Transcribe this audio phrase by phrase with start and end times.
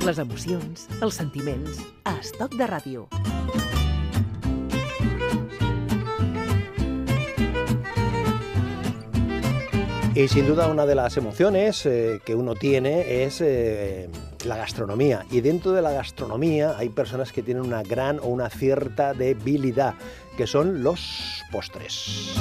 [0.00, 3.02] Les emocions, els sentiments, a Estoc de Ràdio.
[10.14, 14.08] Y sin duda una de las emociones eh, que uno tiene es eh,
[14.44, 15.24] la gastronomía.
[15.30, 19.94] Y dentro de la gastronomía hay personas que tienen una gran o una cierta debilidad,
[20.36, 22.34] que son los postres.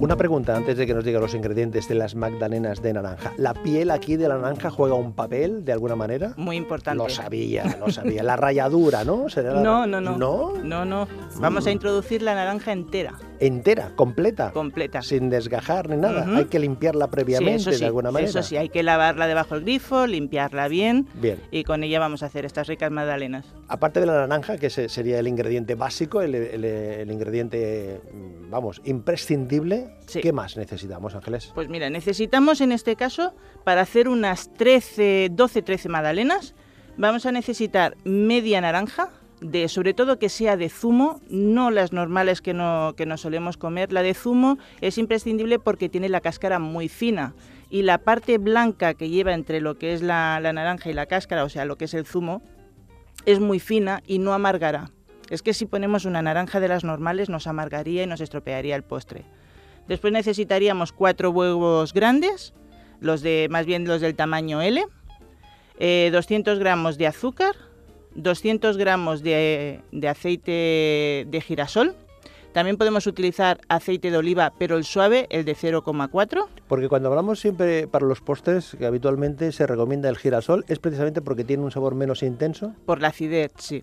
[0.00, 3.34] Una pregunta antes de que nos diga los ingredientes de las magdalenas de naranja.
[3.36, 6.32] ¿La piel aquí de la naranja juega un papel de alguna manera?
[6.38, 7.02] Muy importante.
[7.04, 8.22] Lo sabía, lo sabía.
[8.22, 9.28] La ralladura, ¿no?
[9.28, 9.60] ¿Será la...
[9.60, 10.16] No, no, no.
[10.16, 10.54] ¿No?
[10.64, 11.06] No, no.
[11.36, 13.18] Vamos a introducir la naranja entera.
[13.40, 14.52] Entera, completa.
[14.52, 15.02] Completa.
[15.02, 16.24] Sin desgajar ni nada.
[16.26, 16.36] Uh -huh.
[16.38, 18.30] Hay que limpiarla previamente sí, sí, de alguna manera.
[18.30, 21.08] Eso sí, hay que lavarla debajo del grifo, limpiarla bien.
[21.14, 21.38] Bien.
[21.50, 23.46] Y con ella vamos a hacer estas ricas magdalenas.
[23.68, 28.00] Aparte de la naranja, que sería el ingrediente básico, el, el, el ingrediente,
[28.50, 30.20] vamos, imprescindible, sí.
[30.20, 31.52] ¿qué más necesitamos, Ángeles?
[31.54, 33.34] Pues mira, necesitamos en este caso,
[33.64, 36.54] para hacer unas 13, 12, 13 magdalenas,
[36.96, 42.42] vamos a necesitar media naranja, de sobre todo que sea de zumo, no las normales
[42.42, 43.92] que no, que no solemos comer.
[43.92, 47.34] La de zumo es imprescindible porque tiene la cáscara muy fina
[47.70, 51.06] y la parte blanca que lleva entre lo que es la, la naranja y la
[51.06, 52.42] cáscara, o sea, lo que es el zumo,
[53.26, 54.90] es muy fina y no amargará.
[55.30, 58.82] Es que si ponemos una naranja de las normales nos amargaría y nos estropearía el
[58.82, 59.24] postre.
[59.90, 62.54] Después necesitaríamos cuatro huevos grandes,
[63.00, 64.86] los de más bien los del tamaño L,
[65.80, 67.56] eh, 200 gramos de azúcar,
[68.14, 71.96] 200 gramos de, de, aceite de girasol.
[72.52, 76.46] También podemos utilizar aceite de oliva, pero el suave, el de 0,4.
[76.68, 81.20] Porque cuando hablamos siempre para los postres, que habitualmente se recomienda el girasol, es precisamente
[81.20, 82.76] porque tiene un sabor menos intenso.
[82.86, 83.82] Por la acidez, sí.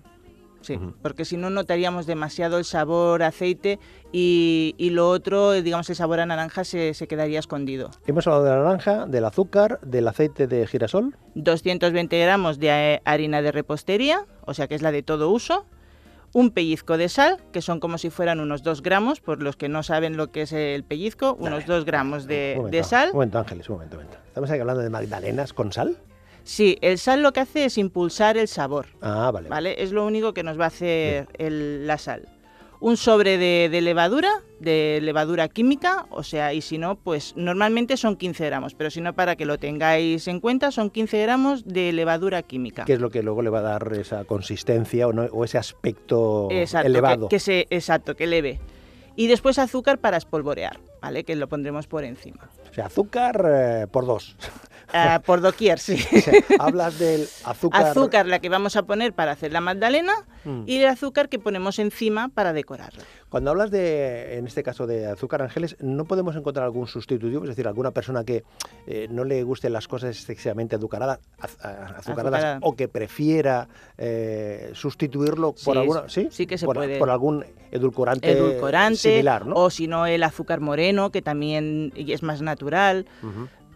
[0.61, 0.93] Sí, uh -huh.
[1.01, 3.79] porque si no notaríamos demasiado el sabor aceite
[4.11, 7.91] y, y, lo otro, digamos, el sabor a naranja se, se, quedaría escondido.
[8.05, 11.15] Hemos hablado de la naranja, del azúcar, del aceite de girasol.
[11.35, 15.65] 220 gramos de harina de repostería, o sea que es la de todo uso.
[16.33, 19.69] Un pellizco de sal, que son como si fueran unos 2 gramos, por los que
[19.69, 23.09] no saben lo que es el pellizco, unos 2 gramos de, un momento, de sal.
[23.09, 24.23] Un momento, Ángeles, un momento, un momento.
[24.27, 25.97] ¿Estamos aquí hablando de magdalenas con sal?
[26.47, 28.87] Sí, el sal lo que hace es impulsar el sabor.
[29.01, 29.49] Ah, vale.
[29.49, 29.83] ¿vale?
[29.83, 32.29] Es lo único que nos va a hacer el, la sal.
[32.79, 37.97] Un sobre de, de, levadura, de levadura química, o sea, y si no, pues normalmente
[37.97, 41.65] son 15 gramos, pero si no, para que lo tengáis en cuenta, son 15 gramos
[41.65, 42.85] de levadura química.
[42.85, 45.57] Que es lo que luego le va a dar esa consistencia o, no, o ese
[45.57, 47.27] aspecto exacto, elevado.
[47.27, 48.61] Que, que se, exacto, que leve.
[49.17, 50.79] Y después azúcar para espolvorear.
[51.01, 51.23] ¿vale?
[51.23, 52.49] Que lo pondremos por encima.
[52.69, 54.35] O sea, azúcar eh, por dos.
[54.93, 55.95] Ah, por doquier, sí.
[56.15, 57.85] O sea, hablas del azúcar.
[57.87, 60.13] Azúcar la que vamos a poner para hacer la magdalena
[60.45, 60.63] Mm.
[60.65, 63.03] y el azúcar que ponemos encima para decorarla.
[63.27, 67.43] Cuando hablas de, en este caso, de azúcar ángeles, ¿no podemos encontrar algún sustitutivo?
[67.43, 68.45] Es decir, alguna persona que
[68.85, 72.59] eh, no le gusten las cosas excesivamente azucaradas, az- azucaradas Azucarada.
[72.61, 73.67] o que prefiera
[73.97, 76.27] eh, sustituirlo por Sí, alguna, ¿sí?
[76.31, 76.97] sí que se por, puede.
[76.97, 79.55] por algún edulcorante, Edulcorante similar, ¿no?
[79.55, 83.05] o si no el azúcar moreno que también es más natural.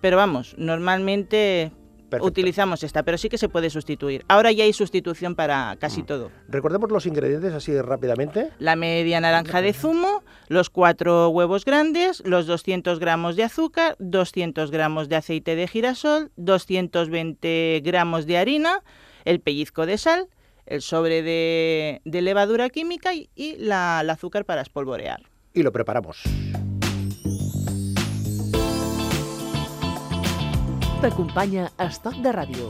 [0.01, 1.71] Pero vamos, normalmente
[2.09, 2.25] Perfecto.
[2.27, 4.25] utilizamos esta, pero sí que se puede sustituir.
[4.27, 5.77] Ahora ya hay sustitución para Mm.
[5.77, 6.31] casi todo.
[6.49, 8.49] Recordemos los ingredientes así rápidamente.
[8.59, 14.71] La media naranja de zumo, los cuatro huevos grandes, los 200 gramos de azúcar, 200
[14.71, 18.81] gramos de aceite de girasol, 220 gramos de harina,
[19.23, 20.27] el pellizco de sal,
[20.65, 25.21] el sobre de, de levadura química y, y la, el azúcar para espolvorear.
[25.53, 26.23] Y lo preparamos.
[31.01, 32.69] T'acompanya Estoc de Ràdio.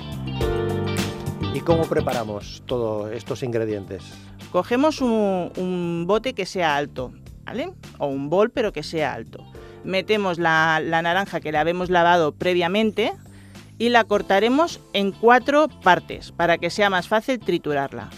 [1.54, 4.06] ¿Y cómo preparamos todos estos ingredientes?
[4.54, 7.12] Cogemos un, un bote que sea alto,
[7.44, 7.74] ¿vale?
[7.98, 9.44] O un bol, pero que sea alto.
[9.84, 13.12] Metemos la, la naranja que la habemos lavado previamente
[13.78, 18.10] y la cortaremos en cuatro partes para que sea más fácil triturarla.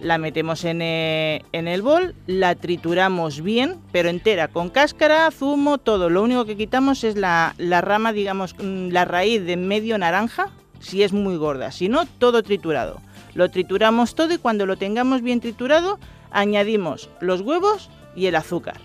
[0.00, 5.78] La metemos en, eh, en el bol, la trituramos bien, pero entera, con cáscara, zumo,
[5.78, 6.10] todo.
[6.10, 10.50] Lo único que quitamos es la, la rama, digamos, mm, la raíz de medio naranja,
[10.80, 11.70] si es muy gorda.
[11.72, 13.00] Si no, todo triturado.
[13.34, 15.98] Lo trituramos todo y cuando lo tengamos bien triturado,
[16.30, 18.80] añadimos los huevos y el azúcar.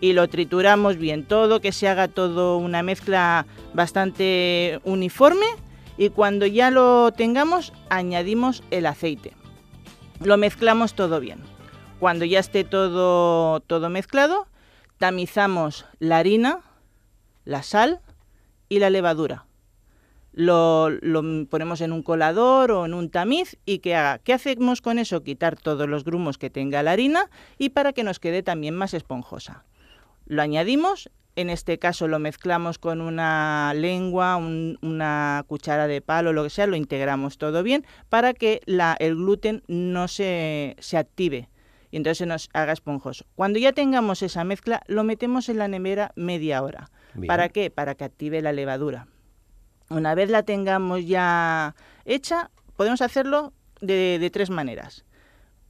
[0.00, 5.46] Y lo trituramos bien todo, que se haga todo una mezcla bastante uniforme.
[5.96, 9.32] Y cuando ya lo tengamos, añadimos el aceite.
[10.20, 11.40] Lo mezclamos todo bien.
[11.98, 14.46] Cuando ya esté todo, todo mezclado,
[14.98, 16.60] tamizamos la harina,
[17.44, 18.00] la sal
[18.68, 19.46] y la levadura.
[20.32, 24.18] Lo, lo ponemos en un colador o en un tamiz y que haga.
[24.18, 25.22] ¿Qué hacemos con eso?
[25.22, 28.94] Quitar todos los grumos que tenga la harina y para que nos quede también más
[28.94, 29.64] esponjosa.
[30.26, 36.32] Lo añadimos, en este caso lo mezclamos con una lengua, un- una cuchara de palo,
[36.32, 40.96] lo que sea, lo integramos todo bien para que la- el gluten no se, se
[40.96, 41.48] active
[41.90, 43.24] y entonces se nos haga esponjoso.
[43.34, 46.90] Cuando ya tengamos esa mezcla, lo metemos en la nevera media hora.
[47.14, 47.26] Bien.
[47.28, 47.70] ¿Para qué?
[47.70, 49.06] Para que active la levadura.
[49.90, 55.04] Una vez la tengamos ya hecha, podemos hacerlo de, de tres maneras.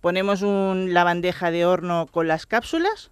[0.01, 3.11] Ponemos un- la bandeja de horno con las cápsulas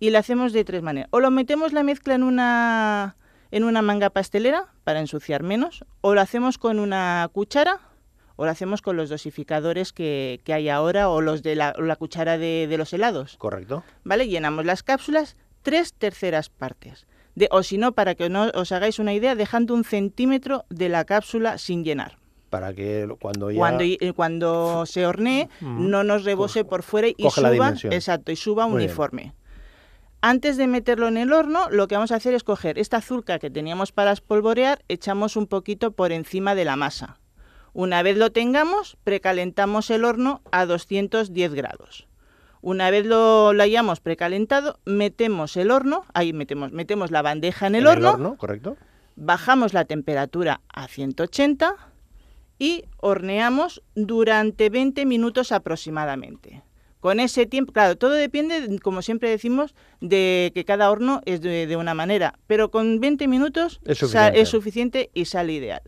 [0.00, 1.08] y la hacemos de tres maneras.
[1.12, 3.16] O lo metemos la mezcla en una,
[3.50, 7.80] en una manga pastelera para ensuciar menos, o lo hacemos con una cuchara,
[8.36, 11.82] o lo hacemos con los dosificadores que, que hay ahora, o los de la, o
[11.82, 13.36] la cuchara de, de los helados.
[13.38, 13.82] ¿Correcto?
[14.04, 14.28] ¿vale?
[14.28, 17.06] Llenamos las cápsulas tres terceras partes.
[17.34, 20.88] De, o si no, para que no os hagáis una idea, dejando un centímetro de
[20.88, 22.16] la cápsula sin llenar.
[22.50, 23.58] Para que lo- cuando ya...
[23.58, 25.90] Cuando, eh, cuando se hornee, Mm.
[25.90, 29.34] no nos rebose por fuera y coge suba, exacto, y suba uniforme.
[30.20, 33.38] Antes de meterlo en el horno, lo que vamos a hacer es coger esta azúcar
[33.38, 37.20] que teníamos para espolvorear, echamos un poquito por encima de la masa.
[37.72, 42.08] Una vez lo tengamos, precalentamos el horno a 210 grados.
[42.60, 47.76] Una vez lo, lo hayamos precalentado, metemos el horno, ahí metemos, metemos la bandeja en
[47.76, 48.76] el, horno, ¿correcto?
[49.14, 51.76] bajamos la temperatura a 180
[52.58, 56.64] y horneamos durante 20 minutos aproximadamente.
[57.00, 61.66] Con ese tiempo, claro, todo depende, como siempre decimos, de que cada horno es de,
[61.66, 64.40] de una manera, pero con 20 minutos Es suficiente.
[64.40, 65.82] es suficiente y sale ideal.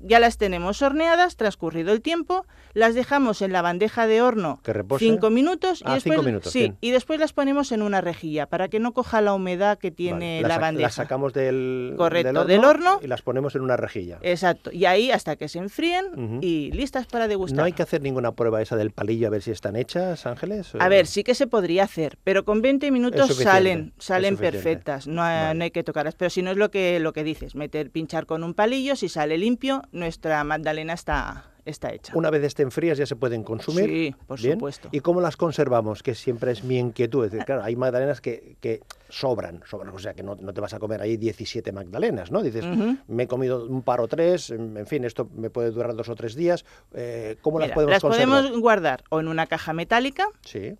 [0.00, 4.60] Ya las tenemos horneadas, transcurrido el tiempo, las dejamos en la bandeja de horno.
[4.98, 6.76] 5 minutos y Ah, después cinco minutos, sí, bien.
[6.82, 10.40] y después las ponemos en una rejilla para que no coja la humedad que tiene
[10.42, 10.86] Vale, la bandeja.
[10.88, 12.98] Las sacamos del, Correcto, del horno.
[13.02, 14.18] y las ponemos en una rejilla.
[14.20, 14.70] Exacto.
[14.72, 17.56] Y ahí hasta que se enfríen y listas para degustar.
[17.58, 20.72] ¿No hay que hacer ninguna prueba esa del palillo a ver si están hechas, Ángeles?
[20.78, 25.22] A ver, sí que se podría hacer, pero con 20 minutos salen, salen perfectas, no,
[25.22, 25.58] hay- Vale.
[25.58, 26.14] no hay que tocarlas.
[26.16, 29.08] Pero si no es lo que, lo que dices, meter, pinchar con un palillo, si
[29.08, 32.12] sale limpio, nuestra magdalena está, está hecha.
[32.16, 33.84] Una vez estén frías ya se pueden consumir.
[33.88, 34.54] Sí, por Bien.
[34.54, 34.88] supuesto.
[34.92, 36.02] ¿Y cómo las conservamos?
[36.02, 37.24] Que siempre es mi inquietud.
[37.24, 40.60] Es decir, claro, hay magdalenas que, que sobran, sobran, o sea, que no, no te
[40.60, 42.42] vas a comer ahí 17 magdalenas, ¿no?
[42.42, 42.64] Dices,
[43.06, 46.14] me he comido un par o tres, en fin, esto me puede durar dos o
[46.14, 46.64] tres días.
[46.94, 48.38] eh, ¿Cómo las podemos las conservar?
[48.42, 50.74] podemos guardar o en una caja metálica Sí,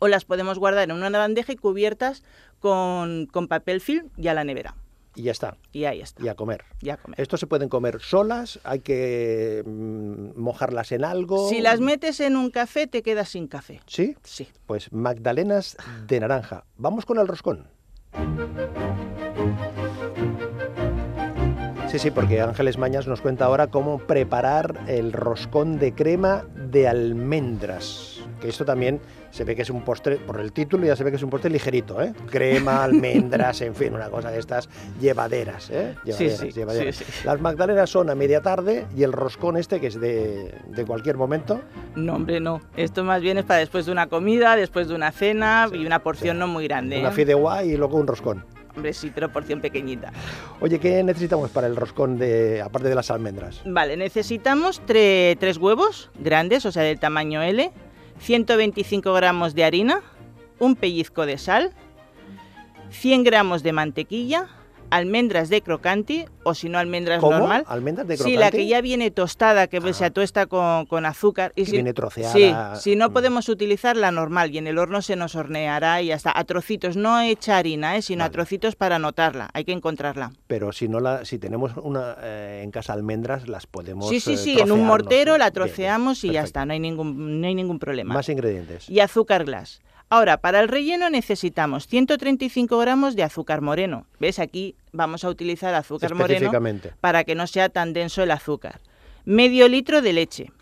[0.00, 2.22] o las podemos guardar en una bandeja y cubiertas
[2.60, 4.76] con, con papel film y a la nevera.
[5.18, 6.64] Y ya está, Y ahí está, y a comer.
[6.80, 7.20] ya a comer.
[7.20, 11.48] Esto se pueden comer solas, hay que mm, mojarlas en algo.
[11.48, 13.80] Si las metes en un café, te quedas sin café.
[13.86, 14.16] ¿Sí?
[14.22, 14.48] Sí.
[14.66, 16.64] Pues magdalenas de naranja.
[16.76, 17.66] Vamos con el roscón.
[21.90, 26.86] Sí, sí, porque Ángeles Mañas nos cuenta ahora cómo preparar el roscón de crema de
[26.86, 28.17] almendras.
[28.40, 31.10] Que esto también se ve que es un postre, por el título ya se ve
[31.10, 32.12] que es un postre ligerito, ¿eh?
[32.30, 34.68] Crema, almendras, en fin, una cosa de estas
[35.00, 35.94] llevaderas, ¿eh?
[36.04, 36.96] Llevaderas, sí, sí, llevaderas.
[36.96, 37.04] sí.
[37.24, 41.16] Las magdalenas son a media tarde y el roscón este, que es de, de cualquier
[41.16, 41.60] momento,
[41.96, 42.60] No, hombre, no.
[42.76, 45.98] Esto más bien es para después de una comida, después de una cena y una
[46.00, 46.98] porción no muy grande.
[47.00, 47.12] una ¿eh?
[47.12, 48.44] fideuá y luego un roscón.
[48.76, 50.12] Hombre, sí, pero porción pequeñita.
[50.60, 53.60] Oye, ¿qué necesitamos para el roscón de, aparte de las almendras?
[53.64, 57.72] Vale, necesitamos tre- tres huevos grandes, o sea, del tamaño L,
[58.20, 60.02] 125 gramos de harina,
[60.58, 61.72] un pellizco de sal,
[62.90, 64.48] 100 gramos de mantequilla,
[64.90, 67.38] almendras de crocanti, o si no, almendras ¿Cómo?
[67.38, 67.64] normal.
[67.68, 68.40] ¿Almendras de Sí, crocante?
[68.40, 69.92] la que ya viene tostada, que Ah.
[69.92, 71.52] se atuesta con, con azúcar.
[71.56, 72.32] Y Que si, viene troceada.
[72.76, 73.12] Sí, si no Mm.
[73.12, 76.32] podemos utilizar la normal y en el horno se nos horneará y ya está.
[76.38, 78.02] A trocitos, no hecha harina, ¿eh?
[78.02, 79.50] sino a trocitos para notarla.
[79.54, 80.32] Hay que encontrarla.
[80.46, 84.08] Pero si no la, si tenemos una eh, en casa almendras, las podemos.
[84.08, 86.64] Sí, sí, eh, sí, en un mortero Sí, la bien, bien, troceamos y ya está,
[86.64, 88.14] no hay ningún, no hay ningún problema.
[88.14, 88.88] Más ingredientes.
[88.88, 89.80] Y azúcar glass.
[90.10, 94.06] Ahora, para el relleno necesitamos 135 gramos de azúcar moreno.
[94.18, 94.38] ¿Ves?
[94.38, 96.50] Aquí vamos a utilizar azúcar moreno
[97.00, 98.80] para que no sea tan denso el azúcar.
[99.26, 100.52] Medio litro de leche,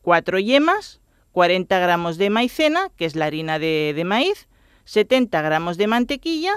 [0.00, 1.00] cuatro yemas,
[1.32, 4.48] 40 gramos de maicena, que es la harina de, de maíz,
[4.84, 6.54] 70 gramos de mantequilla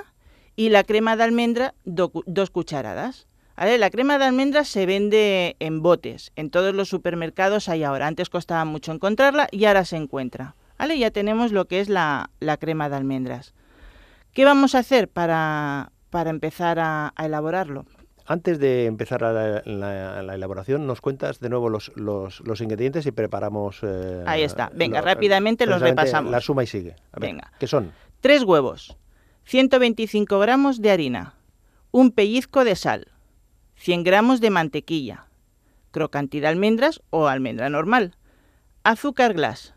[0.55, 3.27] y la crema de almendra, do dos cucharadas.
[3.57, 3.77] ¿Vale?
[3.77, 8.07] La crema de almendra se vende en botes, en todos los supermercados hay ahora.
[8.07, 10.55] Antes costaba mucho encontrarla y ahora se encuentra.
[10.79, 10.97] ¿Vale?
[10.97, 13.53] Ya tenemos lo que es la, la crema de almendras.
[14.33, 17.85] ¿Qué vamos a hacer para, para empezar a- a elaborarlo?
[18.25, 23.05] Antes de empezar la, la- la elaboración, nos cuentas de nuevo los, los, los ingredientes
[23.07, 23.79] y preparamos.
[23.83, 24.71] eh, Ahí está.
[24.73, 26.31] Venga, lo- rápidamente los repasamos.
[26.31, 26.91] La suma y sigue.
[27.11, 27.51] A ver, Venga.
[27.59, 27.91] ¿Qué son?
[28.21, 28.95] Tres huevos,
[29.45, 31.33] 125 gramos de harina,
[31.91, 33.07] un pellizco de sal,
[33.75, 35.25] 100 gramos de mantequilla,
[35.91, 38.15] crocanti de almendras o almendra normal,
[38.83, 39.73] azúcar glass,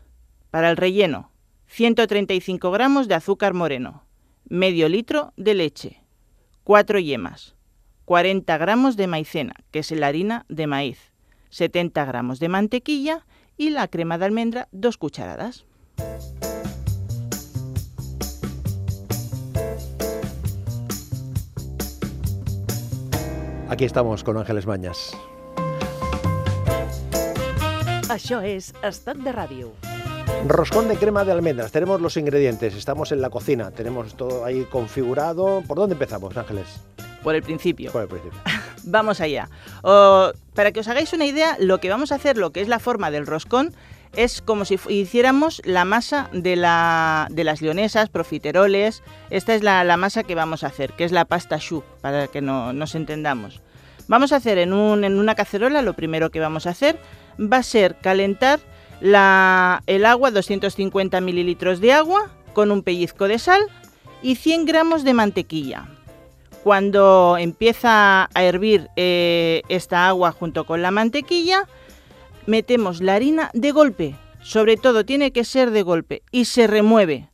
[0.53, 1.31] para el relleno,
[1.65, 4.03] 135 gramos de azúcar moreno,
[4.47, 6.03] medio litro de leche,
[6.63, 7.55] cuatro yemas,
[8.05, 11.11] 40 gramos de maicena, que es la harina de maíz,
[11.49, 13.25] 70 gramos de mantequilla
[13.57, 15.65] y la crema de almendra, dos cucharadas.
[23.69, 25.17] Aquí estamos con Ángeles Mañas.
[28.13, 29.92] Això és Estat de Ràdio.
[30.47, 31.71] Roscón de crema de almendras.
[31.71, 32.75] Tenemos los ingredientes.
[32.75, 33.71] Estamos en la cocina.
[33.71, 35.63] Tenemos todo ahí configurado.
[35.67, 36.67] ¿Por dónde empezamos, Ángeles?
[37.23, 37.91] Por el principio.
[37.91, 38.39] Por el principio.
[38.83, 39.47] Vamos allá.
[39.81, 42.79] Para que os hagáis una idea, lo que vamos a hacer, lo que es la
[42.79, 43.73] forma del roscón,
[44.13, 49.01] es como si hiciéramos la masa de, la, de las leonesas, profiteroles.
[49.29, 52.27] Esta es la, la masa que vamos a hacer, que es la pasta choux, para
[52.27, 53.61] que no, nos entendamos.
[54.09, 56.99] Vamos a hacer en, un- en una cacerola, lo primero que vamos a hacer
[57.39, 58.59] va a ser calentar
[59.01, 63.61] la- el agua, 250 mililitros de agua, con un pellizco de sal
[64.21, 65.87] y 100 gramos de mantequilla.
[66.63, 71.67] Cuando empieza a hervir eh, esta agua junto con la mantequilla,
[72.45, 74.15] metemos la harina de golpe.
[74.41, 77.29] Sobre todo tiene que ser de golpe y se remueve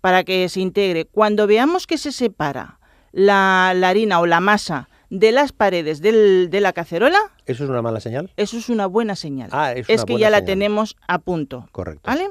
[0.00, 1.04] para que se integre.
[1.04, 2.78] Cuando veamos que se separa
[3.12, 7.70] la, la harina o la masa de las paredes del- de la cacerola, ¿Eso es
[7.70, 8.32] una mala señal?
[8.36, 9.50] eso es una buena señal.
[9.52, 11.68] Ah, es que buena ya la tenemos a punto.
[11.72, 12.02] Correcto.
[12.08, 12.30] ¿Vale?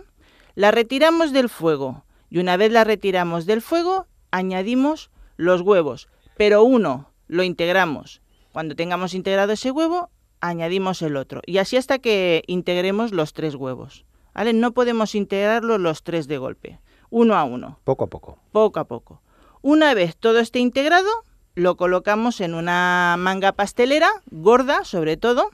[0.55, 6.07] La retiramos del fuego y una vez la retiramos del fuego, añadimos los huevos,
[6.37, 8.21] pero uno lo integramos.
[8.53, 10.09] Cuando tengamos integrado ese huevo,
[10.41, 14.05] añadimos el otro y así hasta que integremos los tres huevos.
[14.33, 14.53] ¿Vale?
[14.53, 18.37] No podemos integrarlos los tres de golpe, uno a uno, Poco a poco.
[18.53, 19.21] poco a poco.
[19.61, 21.09] Una vez todo esté integrado,
[21.55, 25.49] lo colocamos en una manga pastelera, gorda sobre todo,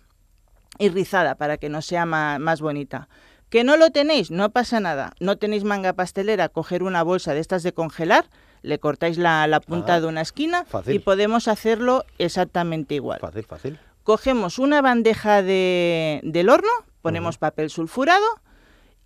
[0.77, 3.07] y rizada para que no sea más, bonita.
[3.49, 5.13] Que no lo tenéis, no pasa nada.
[5.19, 8.25] No tenéis manga pastelera, coger una bolsa de estas de congelar,
[8.61, 10.95] le cortáis la, la punta Ah, de una esquina fácil.
[10.95, 13.19] y podemos hacerlo exactamente igual.
[13.19, 13.79] Fácil, fácil.
[14.03, 16.69] Cogemos una bandeja de- del horno,
[17.01, 18.25] ponemos papel sulfurado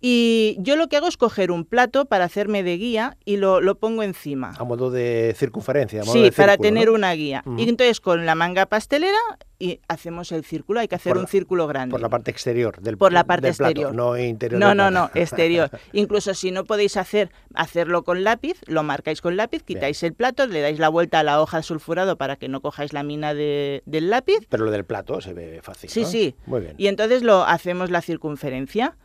[0.02, 3.60] y yo lo que hago es coger un plato para hacerme de guía y lo,
[3.60, 4.54] lo pongo encima.
[4.58, 6.00] A modo de circunferencia.
[6.00, 6.94] A modo Sí, de para tener ¿no?
[6.94, 7.42] una guía.
[7.58, 9.18] Y entonces con la manga pastelera
[9.58, 10.80] y hacemos el círculo.
[10.80, 11.90] Hay que hacer un círculo grande.
[11.92, 13.94] Por la parte exterior del Por la parte del plato, exterior.
[13.94, 14.58] no interior.
[14.58, 15.10] No, no, plato.
[15.14, 15.70] no, exterior.
[15.92, 20.46] Incluso si no podéis hacer hacerlo con lápiz, lo marcáis con lápiz, quitáis el plato,
[20.46, 23.34] le dais la vuelta a la hoja de sulfurado para que no cojáis la mina
[23.34, 25.90] de- del lápiz Pero lo del plato se ve fácil.
[25.90, 26.06] Sí, ¿no?
[26.08, 26.34] sí.
[26.46, 26.74] Muy bien.
[26.78, 28.96] y entonces lo hacemos la circunferencia.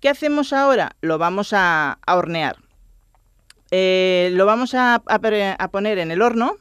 [0.00, 0.96] ¿Qué hacemos ahora?
[1.00, 2.56] Lo vamos a, a hornear.
[3.70, 6.56] Eh, lo vamos a, a pre- a poner en el horno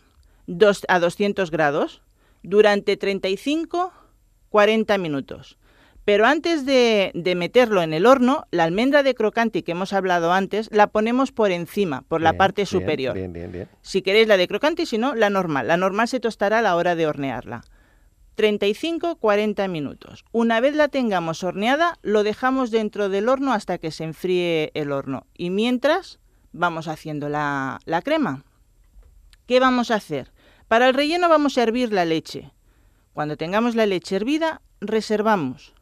[0.48, 2.02] dos- a 200 grados
[2.44, 5.58] durante 35-40 minutos.
[6.06, 10.34] Pero antes de, de meterlo en el horno, la almendra de crocante que hemos hablado
[10.34, 13.14] antes, la ponemos por encima, por la parte superior.
[13.14, 13.68] Bien, bien, bien.
[13.82, 15.68] Si queréis la de crocante y si no, la normal.
[15.68, 17.62] La normal se tostará a la hora de hornearla.
[18.40, 20.24] 35-40 minutos.
[20.32, 24.94] Una vez la tengamos horneada, lo dejamos dentro del horno hasta que se enfríe el
[24.94, 25.28] horno.
[25.38, 26.20] Y mientras,
[26.54, 28.46] vamos haciendo la, la crema.
[29.46, 30.32] ¿Qué vamos a hacer?
[30.70, 32.52] Para el relleno vamos a hervir la leche.
[33.12, 35.74] Cuando tengamos la leche hervida, reservamos.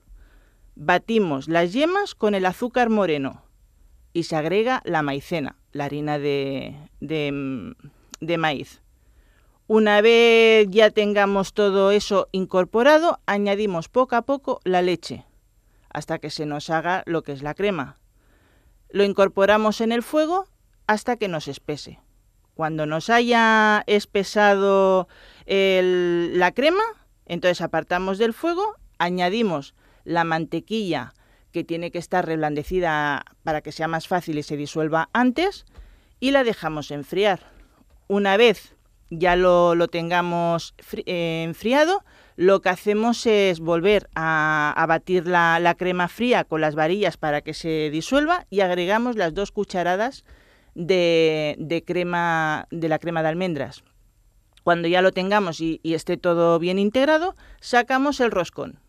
[0.74, 3.44] Batimos las yemas con el azúcar moreno
[4.14, 7.76] y se agrega la maicena, la harina de, de,
[8.20, 8.82] de maíz.
[9.68, 15.26] Una vez ya tengamos todo eso incorporado, añadimos poco a poco la leche
[15.90, 17.98] hasta que se nos haga lo que es la crema.
[18.90, 20.48] Lo incorporamos en el fuego
[20.86, 22.00] hasta que nos espese.
[22.54, 25.08] Cuando nos haya espesado
[25.46, 26.84] el- la crema,
[27.26, 31.14] entonces apartamos del fuego, añadimos la mantequilla
[31.52, 35.66] que tiene que estar reblandecida para que sea más fácil y se disuelva antes
[36.20, 37.52] y la dejamos enfriar.
[38.08, 38.76] Una vez
[39.10, 40.74] ya lo, lo tengamos
[41.06, 42.04] eh, enfriado,
[42.36, 47.18] lo que hacemos es volver a, a batir la, la crema fría con las varillas
[47.18, 50.24] para que se disuelva y agregamos las dos cucharadas
[50.76, 53.84] de, de crema de la crema de almendras.
[54.64, 58.80] Cuando ya lo tengamos y, y esté todo bien integrado, sacamos el roscón.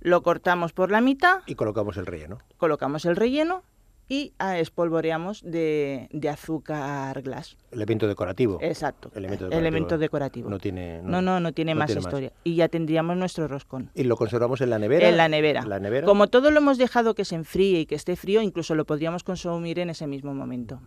[0.00, 2.38] Lo cortamos por la mitad, Y colocamos el relleno.
[2.58, 3.62] colocamos el relleno
[4.08, 7.56] y ah, espolvoreamos de, de azúcar glass.
[7.72, 8.58] Elemento decorativo.
[8.60, 9.10] Exacto.
[9.14, 9.60] Elemento decorativo.
[9.60, 10.50] Elemento decorativo.
[10.50, 11.00] No tiene.
[11.02, 12.06] No, no, no tiene no más tiene más.
[12.08, 12.32] historia.
[12.44, 13.90] Y ya tendríamos nuestro roscón.
[13.94, 15.08] Y lo conservamos en la nevera.
[15.08, 15.64] En la nevera.
[15.66, 16.06] La nevera.
[16.06, 19.24] Como todo lo hemos dejado que se enfríe y que esté frío, incluso lo podríamos
[19.24, 20.80] consumir en ese mismo momento.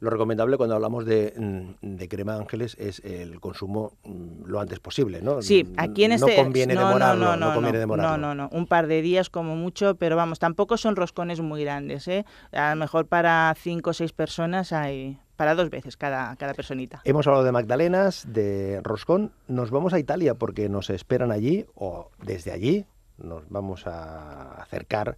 [0.00, 4.78] Lo recomendable cuando hablamos de, mm, de crema ángeles es el consumo mm, lo antes
[4.78, 5.42] posible, ¿no?
[5.42, 6.36] Sí, N- aquí en este...
[6.36, 8.16] conviene no, no, demorarlo, no, no, no, conviene no, demorarlo.
[8.18, 11.62] no, no, no, un par de días como mucho, pero vamos, tampoco son roscones muy
[11.64, 12.24] grandes, ¿eh?
[12.58, 15.18] A lo mejor para cinco o seis personas hay...
[15.36, 17.00] Para dos veces cada, cada personita.
[17.04, 19.30] Hemos hablado de magdalenas, de roscón.
[19.46, 22.86] Nos vamos a Italia porque nos esperan allí o desde allí
[23.18, 25.16] nos vamos a acercar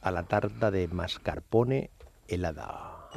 [0.00, 1.90] a la tarta de mascarpone
[2.28, 3.10] helada.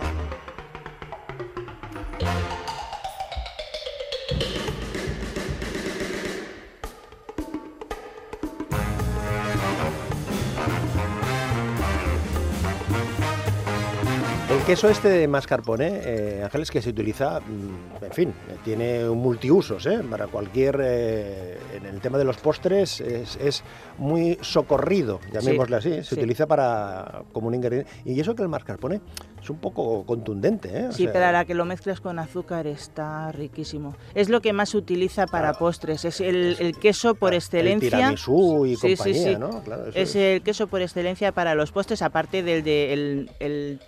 [14.70, 19.18] Queso este de mascarpone, eh, Ángeles, que se utiliza, mm, en fin, eh, tiene un
[19.18, 20.00] multiusos, ¿eh?
[20.08, 23.64] Para cualquier, eh, en el tema de los postres, es, es
[23.98, 25.90] muy socorrido, llamémosle así.
[25.90, 26.16] Se sí.
[26.16, 27.90] utiliza para como un ingrediente.
[28.06, 29.02] Y eso que el mascarpone
[29.42, 30.88] es un poco contundente, ¿eh?
[30.90, 33.96] O Sí, sea, pero a la que lo mezclas con azúcar está riquísimo.
[34.14, 35.60] Es lo que más se utiliza para Claro.
[35.60, 36.06] postres.
[36.06, 37.90] Es el, el queso por El excelencia.
[37.90, 39.36] tiramisú y Sí, compañía, sí.
[39.36, 39.64] ¿no?
[39.64, 43.80] Claro, Es el queso por excelencia para los postres, aparte del de el, el-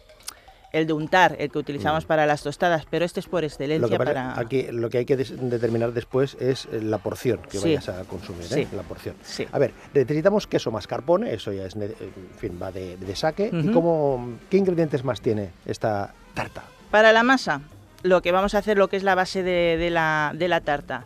[0.71, 2.07] el de untar, el que utilizamos Mm.
[2.07, 4.39] para las tostadas, pero este es por Lo excelencia que, pasa- para...
[4.39, 7.63] aquí, lo que hay que determinar después es eh, la porción que Sí.
[7.65, 8.67] vayas a consumir, ¿eh?
[8.75, 9.15] La porción.
[9.23, 9.45] Sí.
[9.51, 11.93] A ver, necesitamos queso mascarpone, eso ya es, en
[12.37, 13.49] fin, va de, de saque.
[13.51, 16.63] ¿Y cómo, qué ingredientes más tiene esta tarta?
[16.89, 17.61] Para la masa,
[18.03, 20.61] lo que vamos a hacer, lo que es la base de, de la, de la
[20.61, 21.05] tarta,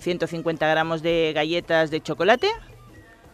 [0.00, 2.48] 150 gramos de galletas de chocolate,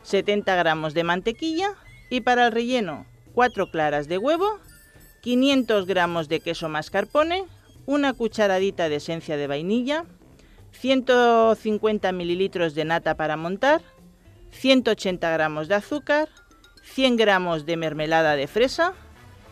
[0.02, 1.70] 70 gramos de mantequilla
[2.10, 4.58] y para el relleno, 4 claras de huevo,
[5.20, 7.44] 500 gramos de queso mascarpone,
[7.86, 10.04] una cucharadita de esencia de vainilla,
[10.72, 13.82] 150 mililitros de nata para montar,
[14.50, 16.28] 180 gramos de azúcar,
[16.82, 18.94] 100 gramos de mermelada de fresa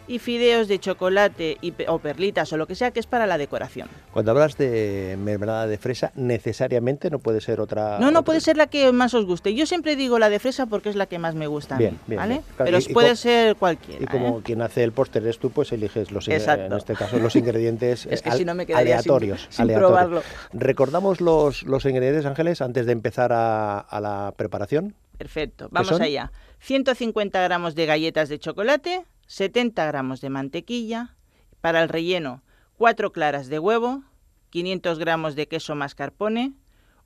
[0.08, 3.38] y fideos de chocolate y o perlitas o lo que sea que es para la
[3.38, 3.88] decoración.
[4.12, 7.98] Cuando hablas de mermelada de fresa, necesariamente no puede ser otra.
[7.98, 9.54] No, no otra- puede ser la que más os guste.
[9.54, 11.76] Yo siempre digo la de fresa porque es la que más me gusta.
[11.76, 12.32] a mí, Bien, bien, ¿vale?
[12.34, 12.44] bien.
[12.56, 14.02] Claro, Pero y- puede ser cualquiera.
[14.02, 14.42] Y como ¿eh?
[14.44, 16.64] quien hace el póster eres tú, pues eliges los, Exacto.
[16.66, 19.46] en este caso, los ingredientes Es que al- si no me quedaría sin- aleatorios.
[19.50, 19.90] sin aleatorios.
[19.90, 20.22] probarlo.
[20.52, 24.94] Recordamos los, los ingredientes, Ángeles, antes de empezar a, a la preparación.
[25.18, 26.30] Perfecto, vamos allá.
[26.60, 31.14] 150 gramos de galletas de chocolate, 70 gramos de mantequilla,
[31.60, 32.42] para el relleno
[32.76, 34.02] 4 claras de huevo,
[34.50, 36.54] 500 gramos de queso mascarpone,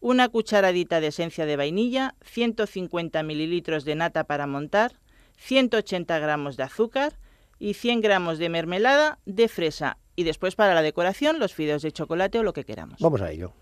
[0.01, 4.99] una cucharadita de esencia de vainilla, 150 mililitros de nata para montar,
[5.37, 7.19] 180 gramos de azúcar
[7.59, 9.99] y 100 gramos de mermelada de fresa.
[10.15, 12.99] Y después para la decoración los fideos de chocolate o lo que queramos.
[13.01, 13.55] Vamos a ello.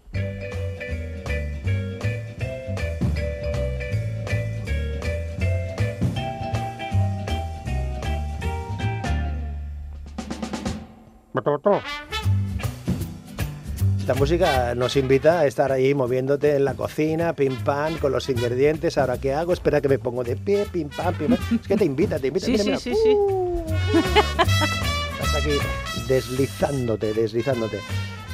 [13.99, 18.29] Esta música nos invita a estar ahí moviéndote en la cocina, pim pam, con los
[18.29, 18.99] ingredientes.
[18.99, 19.53] Ahora, ¿qué hago?
[19.53, 21.39] Espera que me pongo de pie, pim pam, pim pam.
[21.61, 22.47] Es que te invita, te invita.
[22.47, 22.81] Sí, mira, sí, mira.
[22.81, 23.11] sí, sí.
[23.11, 23.65] Uh.
[25.23, 25.53] Estás aquí
[26.09, 27.81] deslizándote, deslizándote.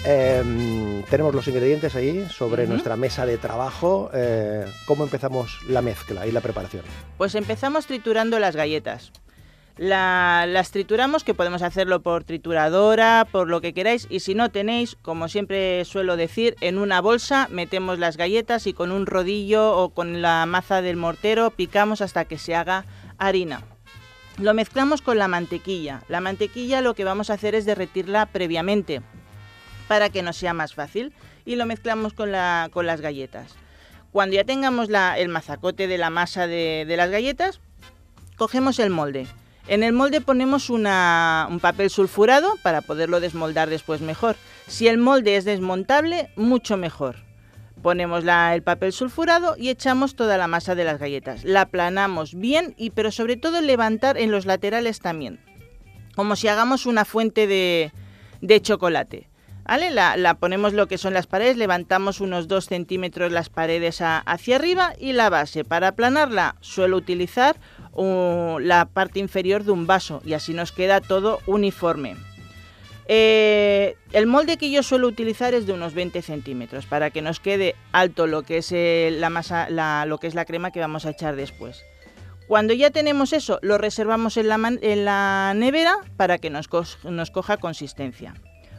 [0.06, 4.08] Em, tenemos los ingredientes ahí sobre nuestra mesa de trabajo.
[4.14, 6.84] Eh, ¿Cómo empezamos la mezcla y la preparación?
[7.18, 9.12] Pues empezamos triturando las galletas.
[9.76, 14.50] La- las trituramos, que podemos hacerlo por trituradora, por lo que queráis, y si no
[14.50, 19.76] tenéis, como siempre suelo decir, en una bolsa metemos las galletas y con un rodillo
[19.76, 22.86] o con la maza del mortero picamos hasta que se haga
[23.18, 23.62] harina.
[24.38, 26.02] Lo mezclamos con la mantequilla.
[26.08, 29.02] La mantequilla lo que vamos a hacer es derretirla previamente
[29.88, 31.12] para que nos sea más fácil
[31.44, 33.54] y lo mezclamos con, la- con las galletas.
[34.10, 37.60] Cuando ya tengamos el mazacote de la masa de las galletas,
[38.38, 39.26] cogemos el molde.
[39.68, 40.84] En el molde ponemos un
[41.60, 44.36] papel sulfurado para poderlo desmoldar después mejor.
[44.68, 47.16] Si el molde es desmontable, mucho mejor.
[47.82, 51.44] Ponemos el papel sulfurado y echamos toda la masa de las galletas.
[51.44, 55.40] La aplanamos bien y pero sobre todo levantar en los laterales también.
[56.14, 57.92] Como si hagamos una fuente de,
[58.40, 59.28] de chocolate.
[59.64, 59.90] ¿Vale?
[59.90, 64.56] La, la ponemos lo que son las paredes, levantamos unos 2 centímetros las paredes hacia
[64.56, 65.64] arriba y la base.
[65.64, 67.56] Para aplanarla suelo utilizar
[67.96, 72.16] la parte inferior de un vaso y así nos queda todo uniforme.
[73.08, 77.38] Eh, el molde que yo suelo utilizar es de unos 20 centímetros para que nos
[77.38, 79.68] quede alto lo que es eh, la masa,
[80.06, 81.84] lo que es la crema que vamos a echar después.
[82.48, 88.34] Cuando ya tenemos eso, lo reservamos en la, nevera para que nos coja consistencia.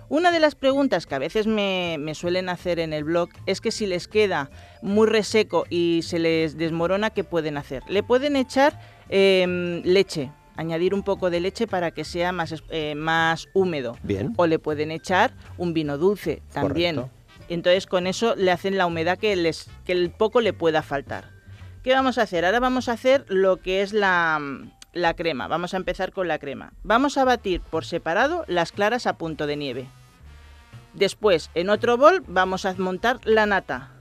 [0.10, 3.60] Una de las preguntas que a veces me, me suelen hacer en el blog es
[3.60, 4.50] que si les queda
[4.82, 7.84] muy reseco y se les desmorona, ¿qué pueden hacer?
[7.90, 12.96] Le pueden echar em, leche, añadir un poco de leche para que sea más, eh,
[12.96, 13.98] más húmedo.
[14.04, 14.34] Bien.
[14.38, 16.96] O le pueden echar un vino dulce también.
[16.96, 17.18] Correcto.
[17.50, 21.32] Entonces con eso le hacen la humedad que, les, que el poco le pueda faltar.
[21.84, 22.44] ¿Qué vamos a hacer?
[22.44, 24.42] Ahora vamos a hacer lo que es la,
[24.92, 25.48] la crema.
[25.48, 26.74] Vamos a empezar con la crema.
[26.84, 29.88] Vamos a batir por separado las claras a punto de nieve.
[30.94, 33.92] Después, en otro bol, vamos a montar la nata.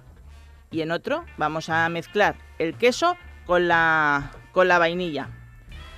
[0.71, 5.29] Y en otro, vamos a mezclar el queso con la, con la vainilla.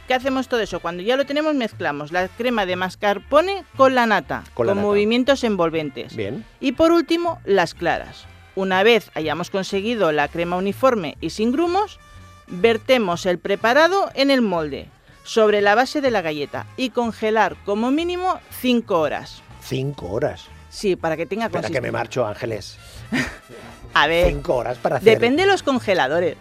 [0.09, 0.81] ¿Qué hacemos todo eso?
[0.81, 4.85] Cuando ya lo tenemos, mezclamos la crema de mascarpone con la nata, Con la nata.
[4.85, 6.16] movimientos envolventes.
[6.16, 6.44] Bien.
[6.59, 8.25] Y por último, las claras.
[8.57, 12.01] Una vez hayamos conseguido la crema uniforme y sin grumos,
[12.49, 14.88] vertemos el preparado en el molde,
[15.23, 19.40] sobre la base de la galleta y congelar como mínimo 5 horas.
[19.62, 20.47] Cinco horas.
[20.68, 22.77] Sí, para que tenga Espera que me marcho, Ángeles.
[23.94, 25.14] A ver, Cinco horas para hacer.
[25.14, 26.37] depende de los congeladores.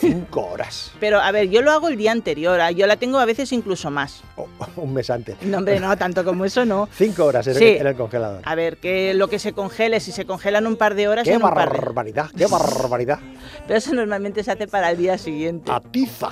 [0.00, 0.92] Cinco horas.
[1.00, 3.52] Pero a ver, yo lo hago el día anterior, ah, yo la tengo a veces
[3.52, 4.22] incluso más.
[4.36, 5.36] Oh, un mes antes.
[5.42, 6.88] No, hombre, no, tanto como eso no.
[6.92, 7.64] Cinco horas en, Sí.
[7.64, 8.42] el, en el congelador.
[8.44, 11.30] A ver, que lo que se congele, si se congelan un par de horas, ¡Qué
[11.34, 11.78] en un par de...
[11.78, 12.26] barbaridad!
[12.36, 13.18] ¡Qué barbaridad!
[13.66, 15.70] Pero eso normalmente se hace para el día siguiente.
[15.72, 16.28] ¡Atiza!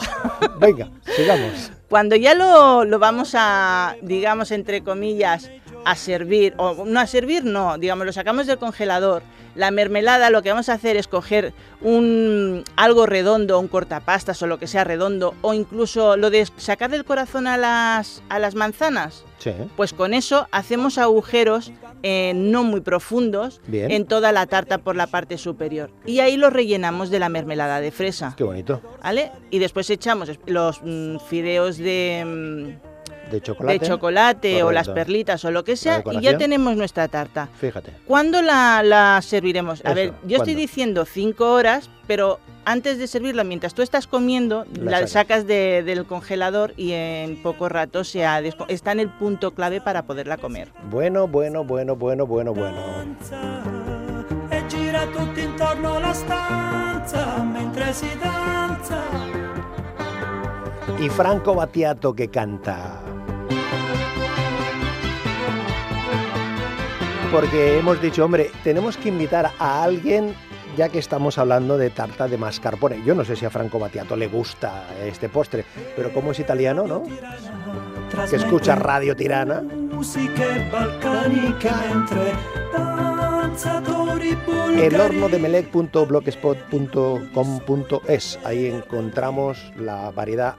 [0.58, 1.72] Venga, sigamos.
[1.88, 5.50] Cuando ya lo, lo vamos a, digamos, entre comillas,
[5.84, 9.22] a servir, o no a servir, no, digamos, lo sacamos del congelador.
[9.54, 14.46] La mermelada lo que vamos a hacer es coger un algo redondo, un cortapastas o
[14.46, 18.54] lo que sea redondo, o incluso lo de sacar del corazón a las, a las
[18.54, 19.24] manzanas.
[19.38, 19.52] Sí.
[19.76, 23.90] Pues con eso hacemos agujeros eh, no muy profundos Bien.
[23.90, 25.90] en toda la tarta por la parte superior.
[26.06, 28.34] Y ahí lo rellenamos de la mermelada de fresa.
[28.36, 28.80] Qué bonito.
[29.02, 29.32] ¿Vale?
[29.50, 32.89] Y después echamos los mm, fideos de, mm,
[33.30, 33.78] De chocolate.
[33.78, 37.48] de chocolate o las perlitas o lo que sea y ya tenemos nuestra tarta.
[37.58, 37.92] Fíjate.
[38.06, 39.80] ¿Cuándo la, la serviremos?
[39.84, 44.06] A Eso, ver, yo estoy diciendo cinco horas, pero antes de servirlo, mientras tú estás
[44.06, 45.10] comiendo, La la, sacas.
[45.12, 49.80] sacas de- del congelador y en poco rato se ha está en el punto clave
[49.80, 50.68] para poderla comer.
[50.90, 52.76] Bueno, bueno, bueno, bueno, bueno, bueno.
[54.50, 54.62] e.
[61.02, 63.00] Y Franco Battiato que canta.
[67.30, 70.34] Porque hemos dicho, hombre, tenemos que invitar a alguien
[70.76, 73.02] ya que estamos hablando de tarta de mascarpone.
[73.04, 75.64] Yo no sé si a Franco Battiato le gusta este postre,
[75.96, 77.02] pero como es italiano, ¿no?
[78.28, 79.62] Que escucha Radio Tirana.
[84.76, 88.38] El horno de melec.blogspot.com.es.
[88.44, 90.56] Ahí encontramos la variedad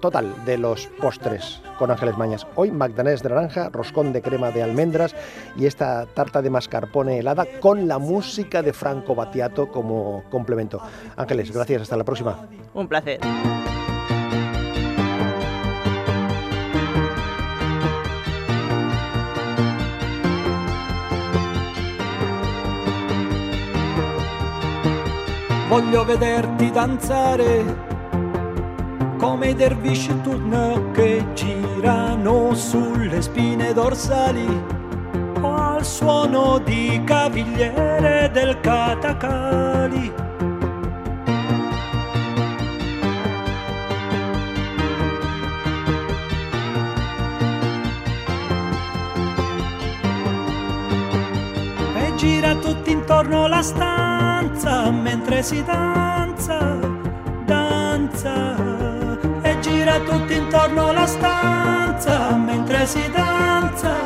[0.00, 2.46] total de los postres con Ángeles Mañas.
[2.54, 5.14] Hoy magdalenas de naranja, roscón de crema de almendras
[5.56, 10.80] y esta tarta de mascarpone helada con la música de Franco Battiato como complemento.
[11.16, 12.48] Ángeles, gracias, hasta la próxima.
[12.74, 13.20] Un placer.
[25.68, 27.97] Voglio vederti danzare
[29.18, 34.46] come i dervisci turno che girano sulle spine dorsali
[35.42, 40.12] al suono di cavigliere del catacali.
[51.96, 56.97] E gira tutti intorno la stanza mentre si danza.
[60.04, 63.96] Tutti intorno la stanza mentre si danza.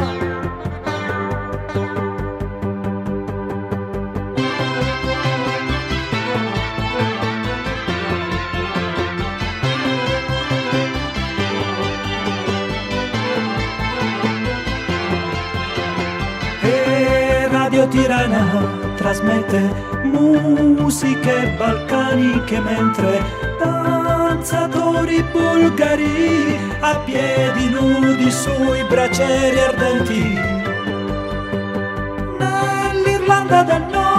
[16.62, 23.42] E Radio Tirana trasmette musiche balcaniche mentre
[24.32, 30.22] danzatori bulgari a piedi nudi sui bracieri ardenti.
[32.38, 34.11] nell'Irlanda del Nord